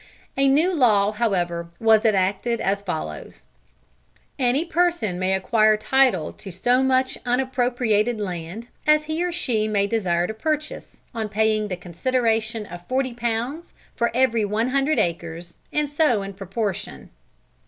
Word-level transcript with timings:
A 0.35 0.47
new 0.47 0.73
law 0.73 1.11
however 1.11 1.69
was 1.79 2.05
enacted 2.05 2.59
as 2.59 2.81
follows: 2.81 3.43
"Any 4.39 4.65
person 4.65 5.19
may 5.19 5.33
acquire 5.35 5.77
title 5.77 6.33
to 6.33 6.49
so 6.49 6.81
much 6.81 7.19
unappropriated 7.23 8.19
land, 8.19 8.69
as 8.87 9.03
he 9.03 9.23
or 9.23 9.31
she 9.31 9.67
may 9.67 9.85
desire 9.85 10.25
to 10.25 10.33
purchase, 10.33 11.03
on 11.13 11.29
paying 11.29 11.67
the 11.67 11.77
consideration 11.77 12.65
of 12.65 12.87
forty 12.87 13.13
pounds 13.13 13.75
for 13.95 14.09
every 14.15 14.43
one 14.43 14.69
hundred 14.69 14.97
acres, 14.97 15.59
and 15.71 15.87
so 15.87 16.23
in 16.23 16.33
proportion." 16.33 17.11